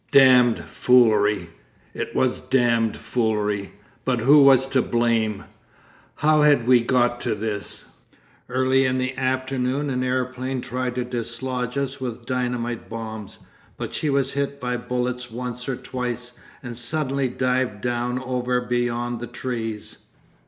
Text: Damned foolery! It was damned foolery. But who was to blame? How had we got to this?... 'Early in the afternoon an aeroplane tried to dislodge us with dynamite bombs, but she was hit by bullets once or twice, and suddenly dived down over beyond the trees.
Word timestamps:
Damned 0.09 0.67
foolery! 0.67 1.51
It 1.93 2.15
was 2.15 2.41
damned 2.41 2.97
foolery. 2.97 3.73
But 4.03 4.17
who 4.19 4.41
was 4.41 4.65
to 4.69 4.81
blame? 4.81 5.43
How 6.15 6.41
had 6.41 6.65
we 6.65 6.81
got 6.81 7.21
to 7.21 7.35
this?... 7.35 7.91
'Early 8.49 8.83
in 8.85 8.97
the 8.97 9.15
afternoon 9.15 9.91
an 9.91 10.01
aeroplane 10.01 10.59
tried 10.61 10.95
to 10.95 11.03
dislodge 11.05 11.77
us 11.77 12.01
with 12.01 12.25
dynamite 12.25 12.89
bombs, 12.89 13.37
but 13.77 13.93
she 13.93 14.09
was 14.09 14.33
hit 14.33 14.59
by 14.59 14.75
bullets 14.75 15.29
once 15.29 15.69
or 15.69 15.75
twice, 15.75 16.33
and 16.63 16.75
suddenly 16.75 17.27
dived 17.27 17.81
down 17.81 18.17
over 18.23 18.59
beyond 18.59 19.19
the 19.19 19.27
trees. 19.27 19.99